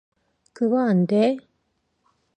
그건 0.51 0.87
안 0.89 1.05
돼. 1.05 1.37